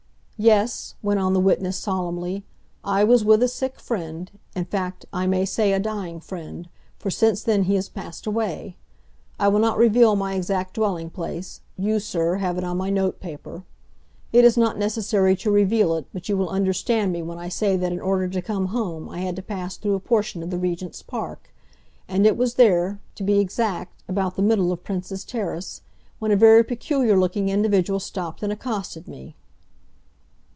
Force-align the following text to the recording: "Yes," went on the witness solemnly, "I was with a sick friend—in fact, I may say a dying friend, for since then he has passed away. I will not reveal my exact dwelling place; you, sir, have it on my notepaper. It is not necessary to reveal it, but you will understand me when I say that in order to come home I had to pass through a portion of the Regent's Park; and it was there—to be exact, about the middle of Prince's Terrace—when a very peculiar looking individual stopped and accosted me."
"Yes," 0.43 0.95
went 1.03 1.19
on 1.19 1.33
the 1.33 1.39
witness 1.39 1.77
solemnly, 1.77 2.43
"I 2.83 3.03
was 3.03 3.23
with 3.23 3.43
a 3.43 3.47
sick 3.47 3.79
friend—in 3.79 4.65
fact, 4.65 5.05
I 5.13 5.27
may 5.27 5.45
say 5.45 5.71
a 5.71 5.79
dying 5.79 6.19
friend, 6.19 6.67
for 6.97 7.11
since 7.11 7.43
then 7.43 7.65
he 7.65 7.75
has 7.75 7.89
passed 7.89 8.25
away. 8.25 8.75
I 9.39 9.49
will 9.49 9.59
not 9.59 9.77
reveal 9.77 10.15
my 10.15 10.33
exact 10.33 10.73
dwelling 10.73 11.11
place; 11.11 11.61
you, 11.77 11.99
sir, 11.99 12.37
have 12.37 12.57
it 12.57 12.63
on 12.63 12.77
my 12.77 12.89
notepaper. 12.89 13.65
It 14.33 14.43
is 14.43 14.57
not 14.57 14.79
necessary 14.79 15.35
to 15.35 15.51
reveal 15.51 15.93
it, 15.95 16.07
but 16.11 16.27
you 16.27 16.35
will 16.35 16.49
understand 16.49 17.11
me 17.11 17.21
when 17.21 17.37
I 17.37 17.47
say 17.47 17.77
that 17.77 17.93
in 17.93 18.01
order 18.01 18.27
to 18.29 18.41
come 18.41 18.69
home 18.69 19.09
I 19.09 19.19
had 19.19 19.35
to 19.35 19.43
pass 19.43 19.77
through 19.77 19.93
a 19.93 19.99
portion 19.99 20.41
of 20.41 20.49
the 20.49 20.57
Regent's 20.57 21.03
Park; 21.03 21.53
and 22.07 22.25
it 22.25 22.35
was 22.35 22.55
there—to 22.55 23.21
be 23.23 23.37
exact, 23.39 24.01
about 24.07 24.35
the 24.37 24.41
middle 24.41 24.71
of 24.71 24.83
Prince's 24.83 25.23
Terrace—when 25.23 26.31
a 26.31 26.35
very 26.35 26.63
peculiar 26.63 27.15
looking 27.15 27.49
individual 27.49 27.99
stopped 27.99 28.41
and 28.41 28.51
accosted 28.51 29.07
me." 29.07 29.35